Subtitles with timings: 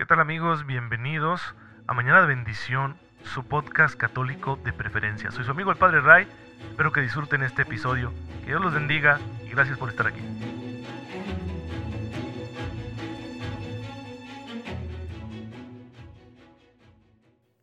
[0.00, 0.64] ¿Qué tal amigos?
[0.64, 1.42] Bienvenidos
[1.86, 5.30] a Mañana de Bendición, su podcast católico de preferencia.
[5.30, 6.26] Soy su amigo el Padre Ray,
[6.70, 8.10] espero que disfruten este episodio,
[8.40, 10.22] que Dios los bendiga y gracias por estar aquí.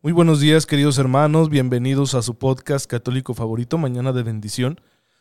[0.03, 4.79] Muy buenos días queridos hermanos, bienvenidos a su podcast católico favorito, Mañana de Bendición.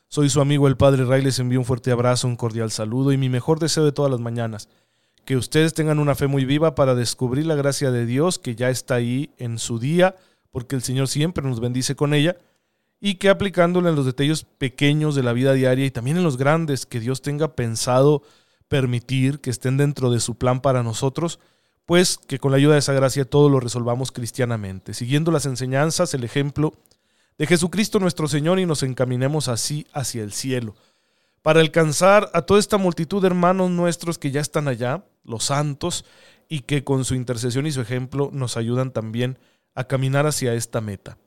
[0.09, 3.17] Soy su amigo el Padre Ray, les envío un fuerte abrazo, un cordial saludo y
[3.17, 4.69] mi mejor deseo de todas las mañanas.
[5.27, 8.71] Que ustedes tengan una fe muy viva para descubrir la gracia de Dios que ya
[8.71, 10.17] está ahí en su día,
[10.51, 12.37] porque el Señor siempre nos bendice con ella,
[13.01, 16.39] y que aplicándola en los detalles pequeños de la vida diaria y también en los
[16.39, 18.23] grandes que Dios tenga pensado
[18.69, 21.39] permitir que estén dentro de su plan para nosotros,
[21.85, 26.15] pues que con la ayuda de esa gracia todo lo resolvamos cristianamente, siguiendo las enseñanzas,
[26.15, 26.73] el ejemplo
[27.37, 30.75] de Jesucristo nuestro Señor y nos encaminemos así hacia el cielo,
[31.47, 36.05] para alcanzar a toda esta multitud de hermanos nuestros que ya están allá, los santos,
[36.49, 39.39] y que con su intercesión y su ejemplo nos ayudan también
[39.73, 41.19] a caminar hacia esta meta.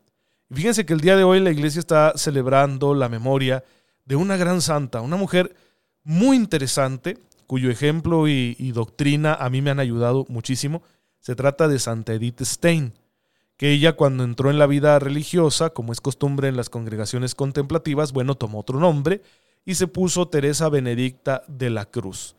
[0.51, 3.63] Fíjense que el día de hoy la iglesia está celebrando la memoria
[4.03, 5.55] de una gran santa, una mujer
[6.03, 10.83] muy interesante, cuyo ejemplo y, doctrina a mí me han ayudado muchísimo.
[11.21, 12.93] Se trata de Santa Edith Stein,
[13.55, 18.11] que ella cuando entró en la vida religiosa, como es costumbre en las congregaciones contemplativas,
[18.11, 19.21] bueno, tomó otro nombre
[19.65, 22.35] y se puso Teresa Benedicta de la Cruz.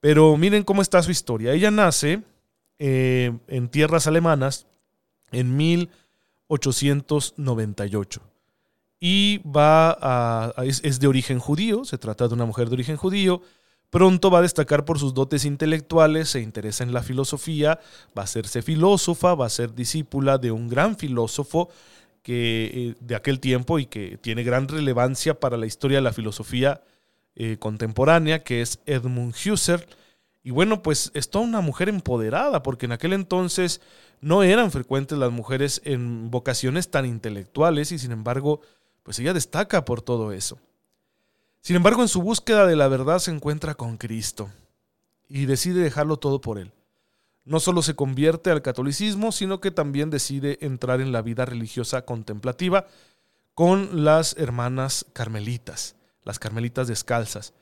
[0.00, 1.52] Pero miren cómo está su historia.
[1.52, 2.22] Ella nace
[2.78, 4.66] eh, en tierras alemanas
[5.30, 8.22] en 1898
[9.00, 13.42] y va es, es de origen judío, se trata de una mujer de origen judío,
[13.92, 17.78] Pronto va a destacar por sus dotes intelectuales, se interesa en la filosofía,
[18.16, 21.68] va a hacerse filósofa, va a ser discípula de un gran filósofo
[22.22, 26.12] que, eh, de aquel tiempo y que tiene gran relevancia para la historia de la
[26.12, 26.82] filosofía
[27.34, 29.86] eh, contemporánea, que es Edmund Husserl.
[30.44, 33.80] Y bueno, pues es toda una mujer empoderada, porque en aquel entonces
[34.20, 38.60] no eran frecuentes las mujeres en vocaciones tan intelectuales y sin embargo,
[39.02, 40.58] pues ella destaca por todo eso.
[41.60, 44.50] Sin embargo, en su búsqueda de la verdad se encuentra con Cristo
[45.28, 46.72] y decide dejarlo todo por él.
[47.44, 52.04] No solo se convierte al catolicismo, sino que también decide entrar en la vida religiosa
[52.04, 52.86] contemplativa
[53.54, 57.52] con las hermanas carmelitas, las carmelitas descalzas.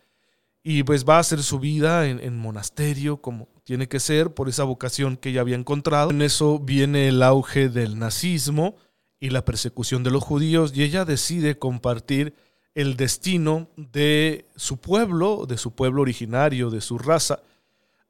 [0.62, 4.64] Y pues va a hacer su vida en, monasterio, como tiene que ser, por esa
[4.64, 6.10] vocación que ella había encontrado.
[6.10, 8.76] En eso viene el auge del nazismo
[9.18, 12.34] y la persecución de los judíos, y ella decide compartir
[12.74, 17.40] el destino de su pueblo, de su pueblo originario, de su raza.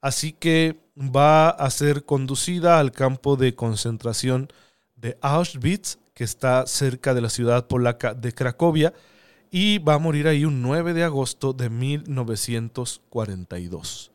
[0.00, 4.48] Así que va a ser conducida al campo de concentración
[4.96, 8.94] de Auschwitz, que está cerca de la ciudad polaca de Cracovia,
[9.50, 14.12] y va a morir ahí un 9 de agosto de 1942.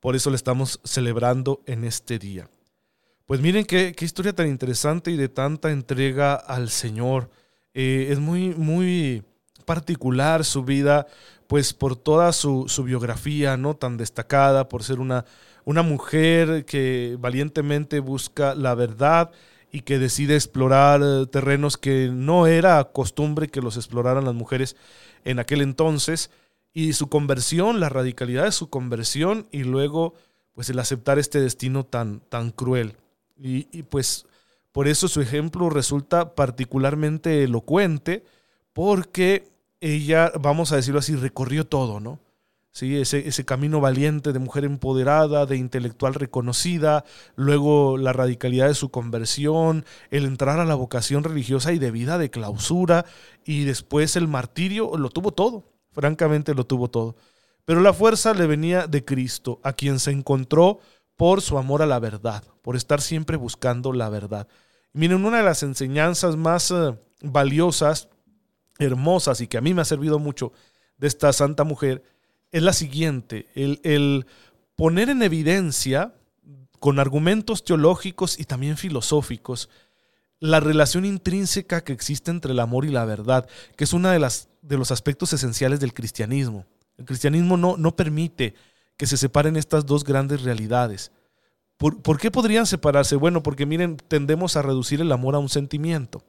[0.00, 2.48] Por eso le estamos celebrando en este día.
[3.26, 7.28] Pues miren qué, historia tan interesante y de tanta entrega al Señor.
[7.74, 9.24] Eh, es muy, muy
[9.66, 11.06] particular su vida,
[11.46, 13.74] pues por toda su, su, biografía, ¿no?
[13.74, 15.26] Tan destacada, por ser una,
[15.64, 19.30] una mujer que valientemente busca la verdad
[19.70, 24.76] y que decide explorar eh, terrenos que no era costumbre que los exploraran las mujeres
[25.24, 26.30] en aquel entonces,
[26.72, 30.14] y su conversión, la radicalidad de su conversión, y luego
[30.54, 32.96] pues el aceptar este destino tan, tan cruel.
[33.38, 34.26] Y, y pues
[34.72, 38.24] por eso su ejemplo resulta particularmente elocuente,
[38.72, 39.48] porque
[39.80, 42.20] ella, vamos a decirlo así, recorrió todo, ¿no?
[42.72, 47.04] Sí, ese, ese camino valiente de mujer empoderada, de intelectual reconocida,
[47.34, 52.18] luego la radicalidad de su conversión, el entrar a la vocación religiosa y de vida
[52.18, 53.06] de clausura,
[53.46, 57.16] y después el martirio, lo tuvo todo, francamente lo tuvo todo.
[57.64, 60.80] Pero la fuerza le venía de Cristo, a quien se encontró
[61.16, 64.48] por su amor a la verdad, por estar siempre buscando la verdad.
[64.92, 68.08] Miren, una de las enseñanzas más uh, valiosas
[68.78, 70.52] hermosas y que a mí me ha servido mucho
[70.98, 72.02] de esta santa mujer
[72.52, 74.26] es la siguiente, el, el
[74.76, 76.14] poner en evidencia
[76.78, 79.68] con argumentos teológicos y también filosóficos
[80.38, 84.28] la relación intrínseca que existe entre el amor y la verdad, que es uno de,
[84.62, 86.66] de los aspectos esenciales del cristianismo.
[86.98, 88.54] El cristianismo no, no permite
[88.96, 91.10] que se separen estas dos grandes realidades.
[91.78, 93.16] ¿Por, ¿Por qué podrían separarse?
[93.16, 96.22] Bueno, porque miren, tendemos a reducir el amor a un sentimiento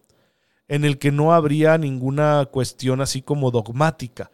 [0.68, 4.32] en el que no habría ninguna cuestión así como dogmática.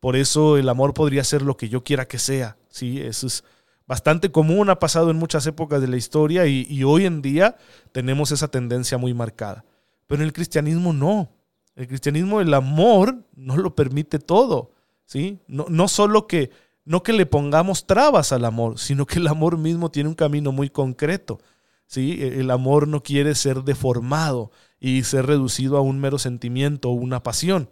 [0.00, 2.56] Por eso el amor podría ser lo que yo quiera que sea.
[2.68, 3.00] ¿sí?
[3.00, 3.44] Eso es
[3.86, 7.56] bastante común, ha pasado en muchas épocas de la historia y, hoy en día
[7.92, 9.64] tenemos esa tendencia muy marcada.
[10.06, 11.30] Pero en el cristianismo no.
[11.74, 14.72] El cristianismo el amor no lo permite todo.
[15.06, 15.40] ¿sí?
[15.48, 16.50] No, no solo que
[16.84, 20.52] no que le pongamos trabas al amor, sino que el amor mismo tiene un camino
[20.52, 21.40] muy concreto.
[21.86, 22.18] ¿sí?
[22.20, 24.50] E, el amor no quiere ser deformado
[24.80, 27.70] y ser reducido a un mero sentimiento o una pasión.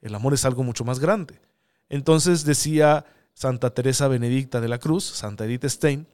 [0.00, 1.40] El amor es algo mucho más grande.
[1.88, 3.04] Entonces decía
[3.34, 6.06] Santa Teresa Benedicta de la Cruz, Santa Edith Stein,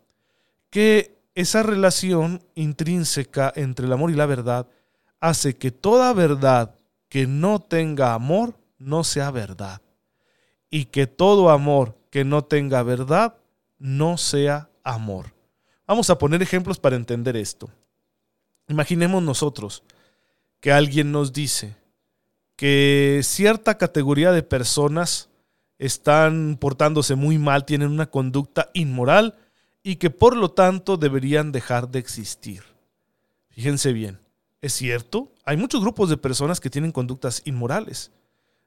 [0.71, 4.67] que esa relación intrínseca entre el amor y la verdad
[5.21, 6.77] hace que toda verdad
[7.09, 9.83] que no tenga amor no sea verdad.
[10.71, 13.37] Y que todo amor que no tenga verdad
[13.79, 15.35] no sea amor.
[15.87, 17.69] Vamos a poner ejemplos para entender esto.
[18.69, 19.83] Imaginemos nosotros
[20.61, 21.75] que alguien nos dice
[22.57, 25.31] que cierta categoría de personas
[25.79, 29.39] están portándose muy mal, tienen una conducta inmoral
[29.83, 32.63] y que por lo tanto deberían dejar de existir.
[33.49, 34.21] Fíjense bien,
[34.61, 38.13] es cierto, hay muchos grupos de personas que tienen conductas inmorales.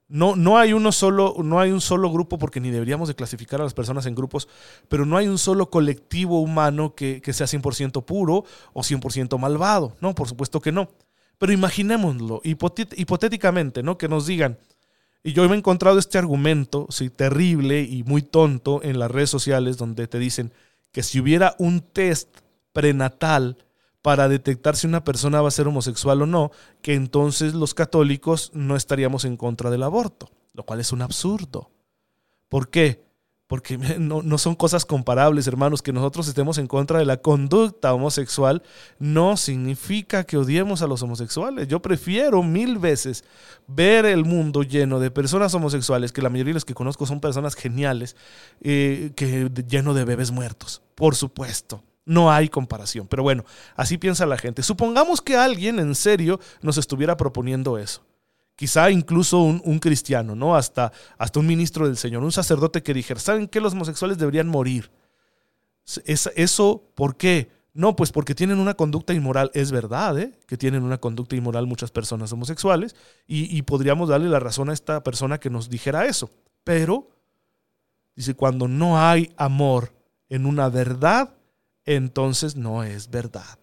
[0.07, 3.61] No, no, hay uno solo, no hay un solo grupo, porque ni deberíamos de clasificar
[3.61, 4.47] a las personas en grupos,
[4.89, 8.43] pero no hay un solo colectivo humano que, que sea 100% puro
[8.73, 9.95] o 100% malvado.
[10.01, 10.89] No, por supuesto que no.
[11.43, 13.97] Pero imaginémoslo, hipotéticamente, ¿no?
[13.97, 14.59] Que nos digan,
[15.25, 19.75] y yo he encontrado este argumento, sí, terrible y muy tonto en las redes sociales
[19.75, 20.53] donde te dicen
[20.93, 22.29] que si hubiera un test
[22.71, 23.57] prenatal
[24.01, 26.51] para detectar si una persona va a ser homosexual o no,
[26.81, 31.71] que entonces los católicos no estaríamos en contra del aborto, lo cual es un absurdo.
[32.47, 33.03] ¿Por qué?
[33.53, 38.63] Porque no, son cosas comparables, hermanos, que nosotros estemos en contra de la conducta homosexual,
[38.97, 41.67] no significa que odiemos a los homosexuales.
[41.67, 43.23] Yo prefiero mil veces
[43.67, 47.19] ver el mundo lleno de personas homosexuales, que la mayoría de los que conozco son
[47.19, 48.15] personas geniales,
[48.61, 51.83] eh, que lleno de bebés muertos, por supuesto.
[52.05, 53.45] No hay comparación, pero bueno,
[53.75, 54.63] así piensa la gente.
[54.63, 58.01] Supongamos que alguien en serio nos estuviera proponiendo eso
[58.55, 60.55] quizá incluso un, cristiano, ¿no?
[60.55, 63.59] Hasta, hasta un ministro del Señor, un sacerdote que dijera, ¿saben qué?
[63.59, 64.91] Los homosexuales deberían morir.
[66.05, 67.49] eso, ¿por qué?
[67.73, 69.49] No, pues porque tienen una conducta inmoral.
[69.55, 70.31] Es verdad, ¿eh?
[70.45, 72.95] Que tienen una conducta inmoral muchas personas homosexuales
[73.25, 76.29] y, y podríamos darle la razón a esta persona que nos dijera eso.
[76.63, 77.09] Pero,
[78.15, 79.91] dice, cuando no hay amor
[80.29, 81.33] en una verdad,
[81.85, 83.57] entonces no es verdad.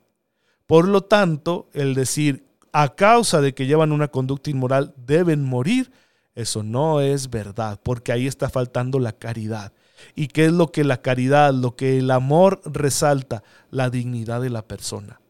[0.67, 5.91] Por lo tanto, el decir a causa de que llevan una conducta inmoral deben morir,
[6.35, 9.73] eso no es verdad, porque ahí está faltando la caridad.
[10.15, 13.43] ¿Y qué es lo que la caridad, lo que el amor resalta?
[13.71, 15.21] La dignidad de la persona.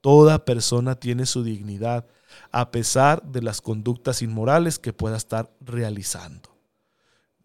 [0.00, 2.06] Toda persona tiene su dignidad,
[2.50, 6.56] a pesar de las conductas inmorales que pueda estar realizando.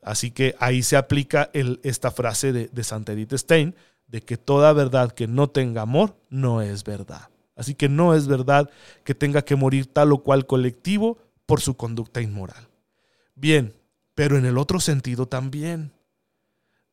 [0.01, 3.75] Así que ahí se aplica esta frase de, de Santa Edith Stein,
[4.07, 7.29] de que toda verdad que no tenga amor no es verdad.
[7.59, 8.69] Así que no es verdad
[9.03, 12.69] que tenga que morir tal o cual colectivo por su conducta inmoral.
[13.35, 13.75] Bien,
[14.15, 15.91] pero en el otro sentido también.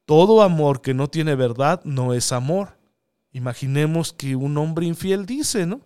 [0.06, 2.78] Todo amor que no tiene verdad no es amor.
[3.30, 5.82] Imaginemos que un hombre infiel dice, ¿no?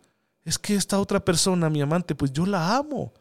[0.47, 3.13] Es que esta otra persona, mi amante, pues yo la amo.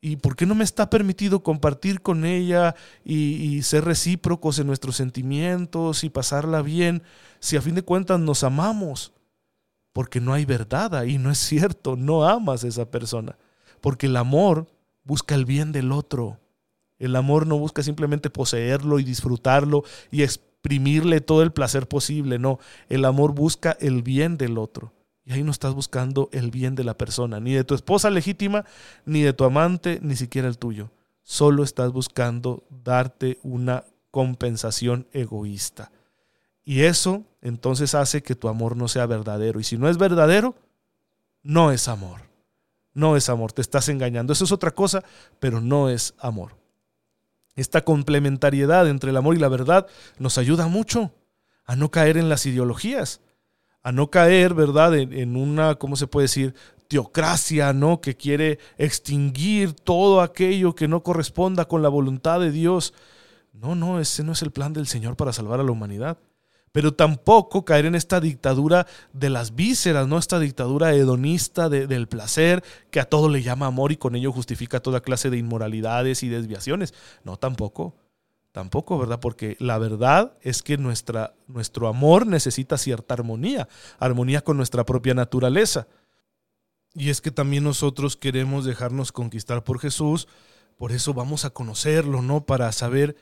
[0.00, 4.68] ¿Y por qué no me está permitido compartir con ella y, y, ser recíprocos en
[4.68, 7.02] nuestros sentimientos y pasarla bien
[7.40, 9.12] si a fin de cuentas nos amamos?
[9.94, 13.38] Porque no hay verdad ahí, no es cierto, no amas a esa persona,
[13.80, 14.66] porque el amor
[15.04, 16.40] busca el bien del otro.
[16.98, 22.58] El amor no busca simplemente poseerlo y disfrutarlo y exprimirle todo el placer posible, no,
[22.88, 24.92] el amor busca el bien del otro.
[25.24, 28.64] Y ahí no estás buscando el bien de la persona, ni de tu esposa legítima,
[29.06, 30.90] ni de tu amante, ni siquiera el tuyo.
[31.22, 35.92] Solo estás buscando darte una compensación egoísta.
[36.64, 39.60] Y eso entonces hace que tu amor no sea verdadero.
[39.60, 40.54] Y si no es verdadero,
[41.42, 42.22] no es amor.
[42.94, 44.32] No es amor, te estás engañando.
[44.32, 45.04] Eso es otra cosa,
[45.40, 46.56] pero no es amor.
[47.56, 49.86] Esta complementariedad entre el amor y la verdad
[50.18, 51.12] nos ayuda mucho
[51.66, 53.20] a no caer en las ideologías,
[53.82, 56.54] a no caer, ¿verdad?, en, una, ¿cómo se puede decir?,
[56.88, 62.94] teocracia, ¿no?, que quiere extinguir todo aquello que no corresponda con la voluntad de Dios.
[63.52, 66.18] No, no, ese no es el plan del Señor para salvar a la humanidad
[66.74, 70.18] pero tampoco caer en esta dictadura de las vísceras, ¿no?
[70.18, 74.80] Esta dictadura hedonista del placer, que a todo le llama amor y con ello justifica
[74.80, 76.92] toda clase de inmoralidades y desviaciones.
[77.22, 77.94] No, tampoco.
[78.50, 79.20] Tampoco, ¿verdad?
[79.20, 83.68] Porque la verdad es que nuestra, nuestro amor necesita cierta armonía,
[84.00, 85.86] armonía con nuestra propia naturaleza.
[86.92, 90.26] Y es que también nosotros queremos dejarnos conquistar por Jesús,
[90.76, 92.46] por eso vamos a conocerlo, ¿no?
[92.46, 93.14] Para saber,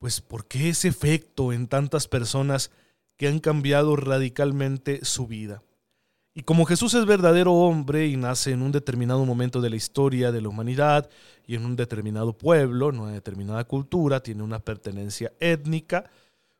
[0.00, 2.72] pues, por qué ese efecto en tantas personas
[3.16, 5.62] que han cambiado radicalmente su vida.
[6.34, 10.32] Y como Jesús es verdadero hombre y nace en un determinado momento de la historia
[10.32, 11.08] de la humanidad
[11.46, 16.10] y en un determinado pueblo, en una determinada cultura, tiene una pertenencia étnica,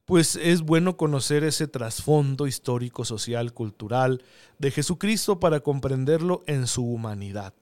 [0.06, 4.22] pues es bueno conocer ese trasfondo histórico, social, cultural
[4.58, 7.52] de Jesucristo para comprenderlo en su humanidad.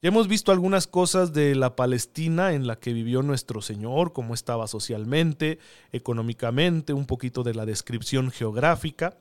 [0.00, 4.32] Ya hemos visto algunas cosas de la Palestina en la que vivió nuestro Señor, cómo
[4.32, 5.58] estaba socialmente,
[5.90, 9.18] económicamente, un poquito de la descripción geográfica.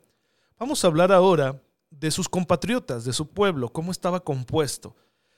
[0.59, 4.95] Vamos a hablar ahora de sus compatriotas, de su pueblo, cómo estaba compuesto.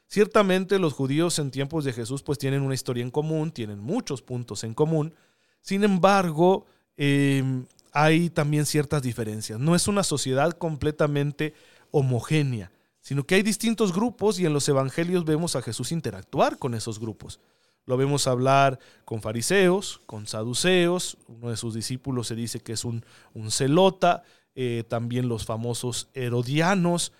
[0.07, 4.21] Ciertamente los judíos en tiempos de Jesús pues tienen una historia en común, tienen muchos
[4.21, 5.13] puntos en común.
[5.61, 6.65] Sin embargo,
[6.97, 9.57] em, hay también ciertas diferencias.
[9.57, 11.53] No es una sociedad completamente
[11.91, 16.73] homogénea sino que hay distintos grupos y en los evangelios vemos a Jesús interactuar con
[16.73, 17.39] esos grupos.
[17.85, 22.85] Lo vemos hablar con fariseos, con saduceos, uno de sus discípulos se dice que es
[22.85, 23.03] un,
[23.33, 27.13] un celota, eh, también los famosos herodianos,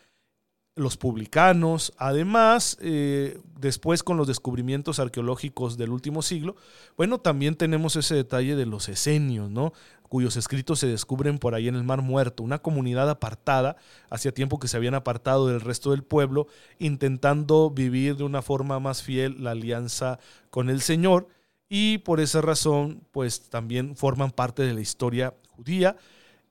[0.75, 6.55] los publicanos, además, eh, después con los descubrimientos arqueológicos del último siglo,
[6.97, 9.73] bueno, también tenemos ese detalle de los esenios, ¿no?
[10.09, 13.77] Cuyos escritos se descubren por ahí en el Mar Muerto, una comunidad apartada,
[14.09, 16.47] hacía tiempo que se habían apartado del resto del pueblo,
[16.79, 21.27] intentando vivir de una forma más fiel la alianza con el Señor,
[21.69, 25.95] y por esa razón, pues también forman parte de la historia judía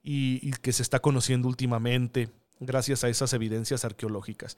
[0.01, 2.29] y, que se está conociendo últimamente
[2.61, 4.57] gracias a esas evidencias arqueológicas.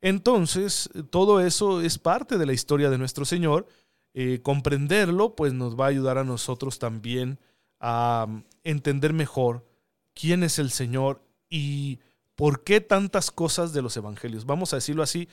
[0.00, 3.68] Entonces, todo eso es parte de la historia de nuestro Señor.
[4.12, 7.38] Eh, comprenderlo, pues nos va a ayudar a nosotros también
[7.80, 9.66] a mm, entender mejor
[10.14, 11.98] quién es el Señor y
[12.36, 14.46] por qué tantas cosas de los evangelios.
[14.46, 15.28] Vamos a decirlo así,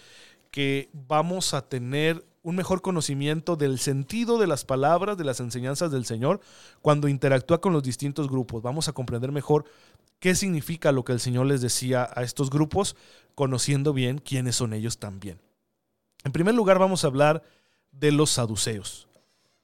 [0.52, 5.92] que vamos a tener un mejor conocimiento del sentido de las palabras, de las enseñanzas
[5.92, 6.40] del Señor,
[6.82, 8.62] cuando interactúa con los distintos grupos.
[8.62, 9.66] Vamos a comprender mejor
[10.20, 12.96] qué significa lo que el Señor les decía a estos grupos,
[13.36, 15.42] conociendo bien quiénes son ellos también.
[16.24, 17.44] En primer lugar, vamos a hablar
[17.92, 19.07] de los saduceos.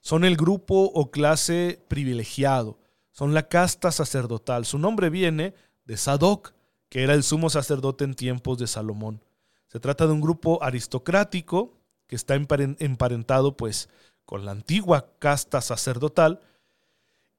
[0.04, 2.78] Son el grupo o clase privilegiado,
[3.10, 4.66] son la casta sacerdotal.
[4.66, 5.54] Su nombre viene
[5.86, 6.52] de Sadoc,
[6.90, 9.24] que era el sumo sacerdote en tiempos de Salomón.
[9.66, 11.72] Se trata de un grupo aristocrático
[12.06, 13.88] que está emparentado pues
[14.26, 16.40] con la antigua casta sacerdotal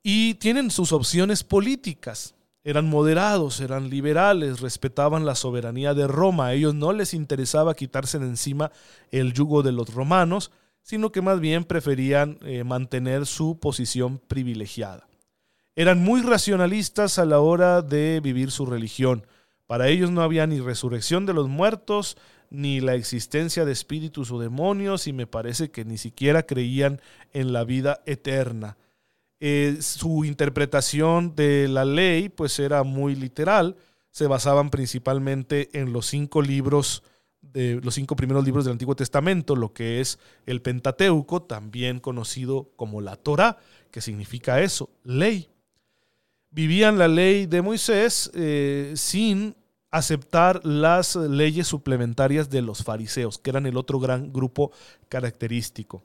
[0.01, 2.33] y tienen sus opciones políticas.
[2.63, 6.47] Eran moderados, eran liberales, respetaban la soberanía de Roma.
[6.47, 8.71] A ellos no les interesaba quitarse de encima
[9.11, 10.51] el yugo de los romanos,
[10.85, 15.07] sino que más bien preferían eh, mantener su posición privilegiada.
[15.75, 19.25] Eran muy racionalistas a la hora de vivir su religión.
[19.65, 22.17] Para ellos no había ni resurrección de los muertos,
[22.51, 27.01] ni la existencia de espíritus o demonios, y me parece que ni siquiera creían
[27.33, 28.77] en la vida eterna.
[29.39, 33.75] Eh, su interpretación de la ley pues era muy literal,
[34.11, 37.01] se basaban principalmente en los cinco libros
[37.55, 42.69] de los cinco primeros libros del Antiguo Testamento, lo que es el Pentateuco, también conocido
[42.75, 43.57] como la Torah,
[43.91, 45.49] que significa eso, ley
[46.55, 49.57] vivían la ley de Moisés eh, sin
[49.91, 54.71] aceptar las leyes suplementarias de los fariseos, que eran el otro gran grupo
[55.09, 56.01] característico.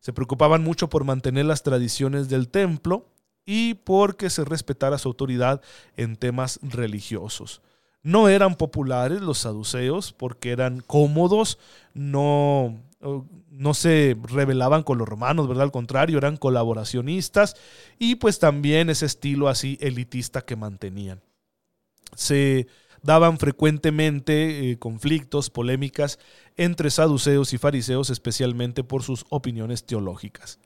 [0.00, 3.06] Se preocupaban mucho por mantener las tradiciones del templo
[3.44, 5.60] y porque se respetara su autoridad
[5.96, 7.60] en temas religiosos.
[8.02, 11.58] No eran populares los saduceos porque eran cómodos,
[11.94, 12.80] no
[13.50, 15.64] no se rebelaban con los romanos, ¿verdad?
[15.64, 17.56] Al contrario, eran colaboracionistas
[17.98, 21.20] y pues también ese estilo así elitista que mantenían.
[22.14, 22.68] Se
[23.02, 26.18] daban frecuentemente eh, conflictos, polémicas
[26.56, 30.60] entre saduceos y fariseos, especialmente por sus opiniones teológicas.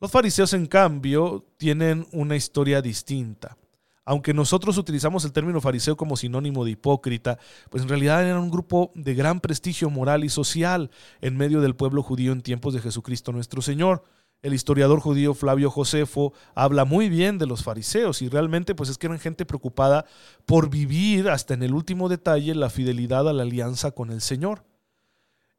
[0.00, 3.56] Los fariseos, en cambio, tienen una historia distinta
[4.04, 7.38] aunque nosotros utilizamos el término fariseo como sinónimo de hipócrita,
[7.70, 11.74] pues en realidad eran un grupo de gran prestigio moral y social en medio del
[11.74, 14.04] pueblo judío en tiempos de Jesucristo nuestro Señor.
[14.42, 18.98] El historiador judío Flavio Josefo habla muy bien de los fariseos y realmente pues es
[18.98, 20.04] que eran gente preocupada
[20.44, 24.64] por vivir hasta en el último detalle la fidelidad a la alianza con el Señor.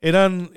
[0.02, 0.52] Eran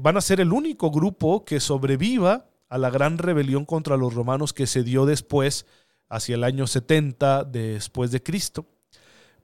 [0.00, 4.54] van a ser el único grupo que sobreviva a la gran rebelión contra los romanos
[4.54, 5.66] que se dio después
[6.14, 8.66] hacia el año 70 después de Cristo.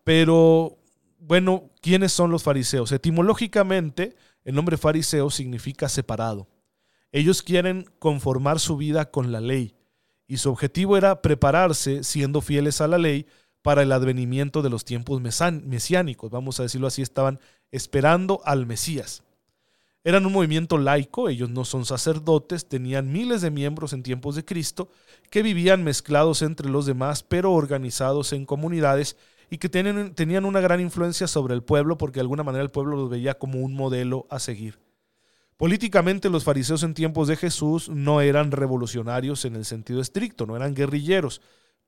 [0.04, 0.78] Pero
[1.18, 2.92] bueno, ¿quiénes son los fariseos?
[2.92, 6.48] Etimológicamente, el nombre fariseo significa separado.
[7.12, 9.74] Ellos quieren conformar su vida con la ley
[10.26, 13.26] y su objetivo era prepararse, siendo fieles a la ley,
[13.62, 16.30] para el advenimiento de los tiempos mesiánicos.
[16.30, 17.40] Vamos a decirlo así, estaban
[17.72, 19.22] esperando al Mesías.
[20.02, 24.46] Eran un movimiento laico, ellos no son sacerdotes, tenían miles de miembros en tiempos de
[24.46, 24.90] Cristo,
[25.30, 29.18] que vivían mezclados entre los demás, pero organizados en comunidades
[29.50, 32.96] y que tenían, una gran influencia sobre el pueblo porque de alguna manera el pueblo
[32.96, 34.78] los veía como un modelo a seguir.
[35.58, 40.56] Políticamente los fariseos en tiempos de Jesús no eran revolucionarios en el sentido estricto, no
[40.56, 41.42] eran guerrilleros,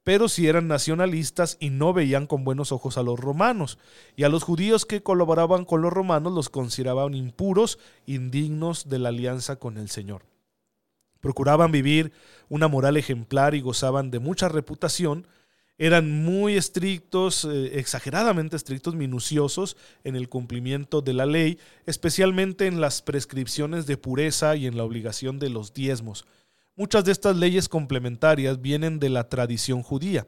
[0.04, 3.78] pero sí eran nacionalistas y no veían con buenos ojos a los romanos,
[4.16, 9.10] y a los judíos que colaboraban con los romanos los consideraban impuros, indignos de la
[9.10, 10.24] alianza con el Señor.
[11.20, 12.12] Procuraban vivir
[12.48, 15.28] una moral ejemplar y gozaban de mucha reputación,
[15.78, 22.80] eran muy estrictos, eh, exageradamente estrictos, minuciosos en el cumplimiento de la ley, especialmente en
[22.80, 26.26] las prescripciones de pureza y en la obligación de los diezmos.
[26.74, 30.26] Muchas de estas leyes complementarias vienen de la tradición judía,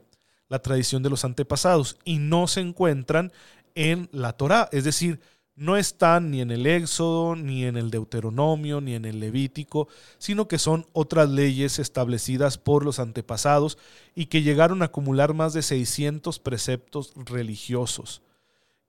[0.49, 3.33] la tradición de los antepasados, y no se encuentran
[3.75, 5.21] en la Torá, es decir,
[5.57, 10.49] no están ni en el Éxodo, ni en el Deuteronomio, ni en el Levítico, sino
[10.49, 13.79] que son otras leyes establecidas por los antepasados
[14.15, 18.21] y que llegaron a acumular más de 600 preceptos religiosos,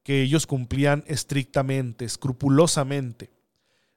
[0.03, 3.34] que ellos cumplían estrictamente, escrupulosamente.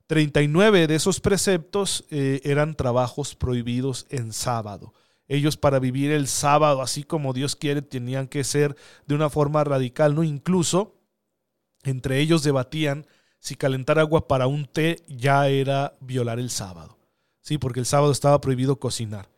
[0.08, 4.94] 39 de esos preceptos eh, eran trabajos prohibidos en sábado.
[5.28, 8.74] Ellos para vivir el sábado así como Dios quiere tenían que ser
[9.06, 10.24] de una forma radical, ¿no?
[10.24, 10.96] Incluso
[11.84, 13.06] entre ellos debatían
[13.38, 16.98] si calentar agua para un té ya era violar el sábado.
[17.42, 19.28] Sí, porque el sábado estaba prohibido cocinar.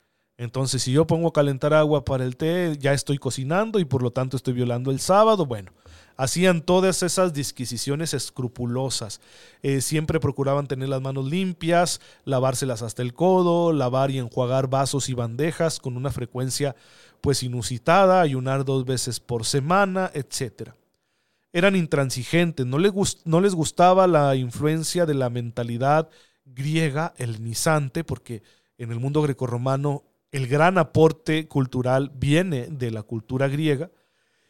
[0.40, 4.02] Entonces, si yo pongo a calentar agua para el té, ya estoy cocinando y por
[4.02, 5.44] lo tanto estoy violando el sábado.
[5.44, 5.70] Bueno,
[6.16, 9.20] hacían todas esas disquisiciones escrupulosas.
[9.62, 15.10] Eh, siempre procuraban tener las manos limpias, lavárselas hasta el codo, lavar y enjuagar vasos
[15.10, 16.74] y bandejas con una frecuencia
[17.20, 20.70] pues inusitada, ayunar dos veces por semana, etc.
[21.52, 22.94] Eran intransigentes, no les,
[23.26, 26.08] no les gustaba la influencia de la mentalidad
[26.46, 28.42] griega, hellenizante, porque
[28.78, 33.90] en el mundo grecorromano el gran aporte cultural viene de la cultura griega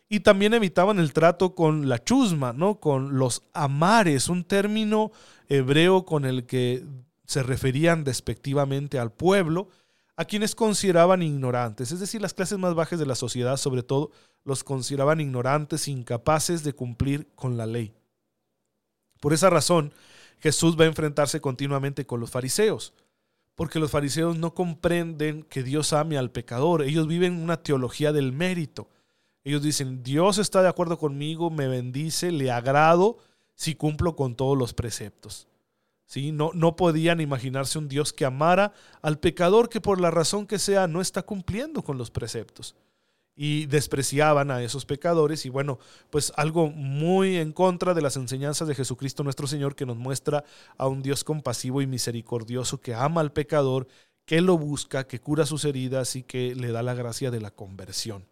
[0.09, 2.81] y también evitaban el trato con la chusma, ¿no?
[2.81, 5.13] con los amares, un término
[5.49, 6.85] hebreo con el que
[7.27, 9.69] se referían despectivamente al pueblo,
[10.17, 14.11] a quienes consideraban ignorantes, es decir, las clases más bajas de la sociedad sobre todo
[14.45, 17.95] los consideraban ignorantes, incapaces de cumplir con la ley.
[19.21, 19.95] Por esa razón,
[20.41, 22.93] Jesús va a enfrentarse continuamente con los fariseos,
[23.61, 28.33] porque los fariseos no comprenden que Dios ame al pecador, ellos viven una teología del
[28.33, 28.89] mérito
[29.45, 33.19] ellos dicen, Dios está de acuerdo conmigo, me bendice, le agrado
[33.55, 35.49] si cumplo con todos los preceptos.
[36.05, 36.33] ¿Sí?
[36.33, 40.59] No, no podían imaginarse un Dios que amara al pecador que por la razón que
[40.59, 42.75] sea no está cumpliendo con los preceptos.
[43.37, 45.79] Y despreciaban a esos pecadores y bueno,
[46.11, 50.45] pues algo muy en contra de las enseñanzas de Jesucristo nuestro Señor que nos muestra
[50.77, 53.87] a un Dios compasivo y misericordioso que ama al pecador,
[54.27, 57.51] que lo busca, que cura sus heridas y que le da la gracia de la
[57.51, 58.27] conversión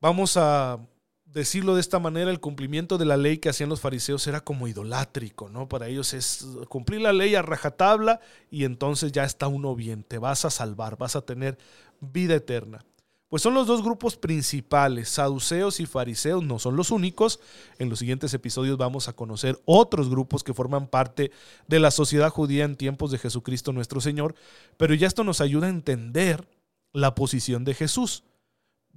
[0.00, 0.78] vamos a
[1.26, 4.66] decirlo de esta manera, el cumplimiento de la ley que hacían los fariseos era como
[4.66, 5.68] idolátrico, ¿no?
[5.68, 10.18] Para ellos es cumplir la ley a rajatabla y entonces ya está uno bien, te
[10.18, 11.58] vas a salvar, vas a tener
[12.00, 12.84] vida eterna.
[13.28, 17.40] Pues son los dos grupos principales, saduceos y fariseos, no son los únicos.
[17.78, 21.30] En los siguientes episodios vamos a conocer otros grupos que forman parte
[21.66, 24.34] de la sociedad judía en tiempos de Jesucristo nuestro Señor,
[24.78, 26.48] pero ya esto nos ayuda a entender
[26.92, 28.24] la posición de Jesús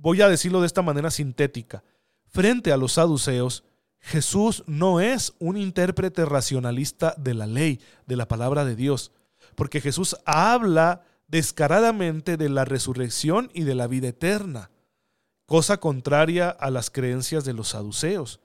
[0.02, 1.84] voy a decirlo de esta manera sintética,
[2.28, 3.64] frente a los saduceos,
[4.00, 9.12] Jesús no es un intérprete racionalista de la ley, de la palabra de Dios,
[9.56, 14.70] porque Jesús habla descaradamente de la resurrección y de la vida eterna,
[15.48, 18.40] cosa contraria a las creencias de los saduceos,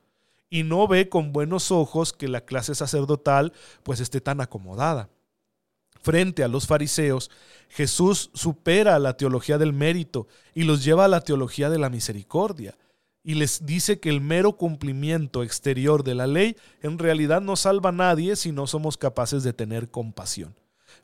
[0.49, 5.11] y no ve con buenos ojos que la clase sacerdotal pues esté tan acomodada
[6.07, 7.33] frente a los fariseos,
[7.69, 12.79] Jesús supera la teología del mérito y los lleva a la teología de la misericordia.
[13.25, 17.89] Y les dice que el mero cumplimiento exterior de la ley en realidad no salva
[17.89, 20.55] a nadie si no somos capaces de tener compasión.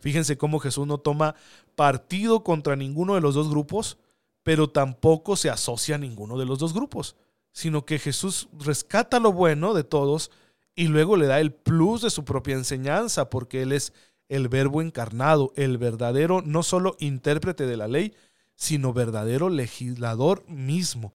[0.00, 1.34] Fíjense cómo Jesús no toma
[1.74, 3.98] partido contra ninguno de los dos grupos,
[4.42, 7.16] pero tampoco se asocia a ninguno de los dos grupos,
[7.52, 10.30] sino que Jesús rescata lo bueno de todos
[10.74, 13.92] y luego le da el plus de su propia enseñanza, porque Él es
[14.28, 18.14] el verbo encarnado, el verdadero no solo intérprete de la ley,
[18.54, 21.14] sino verdadero legislador mismo.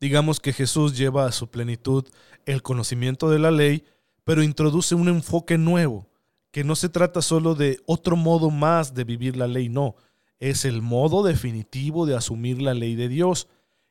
[0.00, 2.06] Digamos que Jesús lleva a su plenitud
[2.46, 3.84] el conocimiento de la ley,
[4.24, 6.06] pero introduce un enfoque nuevo,
[6.50, 9.96] que no se trata solo de otro modo más de vivir la ley, no,
[10.38, 13.48] es el modo definitivo de asumir la ley de Dios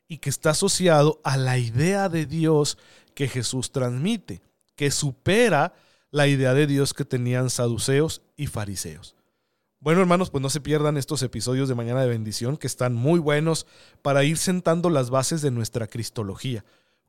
[0.08, 2.78] y que está asociado a la idea de Dios
[3.14, 4.42] que Jesús transmite,
[4.76, 5.74] que supera
[6.12, 9.16] la idea de Dios que tenían saduceos y fariseos.
[9.80, 13.20] Bueno, hermanos, pues no se pierdan estos episodios de Mañana de Bendición que están muy
[13.20, 13.68] buenos
[14.02, 16.66] para ir sentando las bases de nuestra cristología.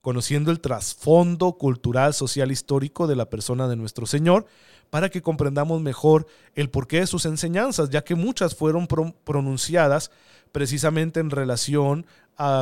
[0.09, 4.47] Conociendo el trasfondo cultural, social, histórico de la persona de nuestro Señor,
[4.89, 10.11] para que comprendamos mejor el porqué de sus enseñanzas, ya que muchas fueron pronunciadas
[10.51, 12.07] precisamente en relación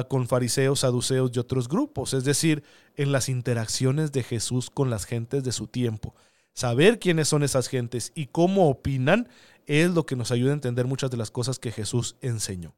[0.08, 2.64] con fariseos, saduceos y otros grupos, es decir,
[2.96, 6.16] en las interacciones de Jesús con las gentes de su tiempo.
[6.52, 9.28] Saber quiénes son esas gentes y cómo opinan
[9.66, 12.74] es lo que nos ayuda a entender muchas de las cosas que Jesús enseñó.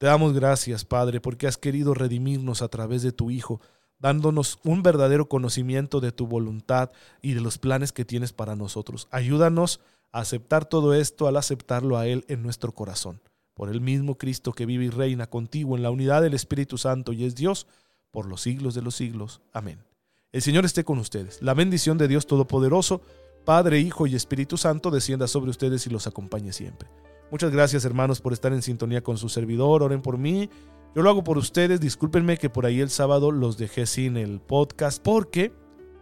[0.00, 3.60] Te damos gracias, Padre, porque has querido redimirnos a través de tu Hijo,
[3.98, 9.08] dándonos un verdadero conocimiento de tu voluntad y de los planes que tienes para nosotros.
[9.10, 13.20] Ayúdanos a aceptar todo esto al aceptarlo a Él en nuestro corazón.
[13.52, 17.12] Por el mismo Cristo que vive y reina contigo en la unidad del Espíritu Santo
[17.12, 17.66] y es Dios
[18.10, 19.42] por los siglos de los siglos.
[19.52, 19.84] Amén.
[20.32, 21.42] El Señor esté con ustedes.
[21.42, 23.02] La bendición de Dios Todopoderoso,
[23.44, 26.88] Padre, Hijo y Espíritu Santo, descienda sobre ustedes y los acompañe siempre.
[27.30, 29.84] Muchas gracias hermanos por estar en sintonía con su servidor.
[29.84, 30.50] Oren por mí.
[30.96, 31.80] Yo lo hago por ustedes.
[31.80, 35.52] Discúlpenme que por ahí el sábado los dejé sin el podcast porque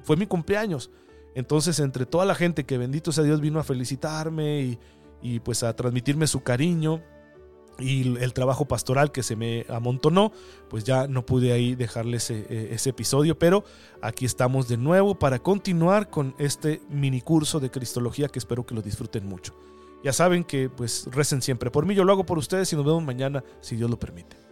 [0.02, 0.90] fue mi cumpleaños.
[1.34, 4.78] Entonces entre toda la gente que bendito sea Dios vino a felicitarme
[5.20, 7.02] y, pues a transmitirme su cariño
[7.78, 10.32] y el trabajo pastoral que se me amontonó,
[10.68, 13.62] pues ya no pude ahí dejarles ese, eh, ese, episodio, pero
[14.00, 18.74] aquí estamos de nuevo para continuar con este mini curso de Cristología que espero que
[18.74, 19.54] lo disfruten mucho.
[20.02, 22.84] Ya saben que pues recen siempre por mí, yo lo hago por ustedes y nos
[22.84, 24.47] vemos mañana si Dios lo permite.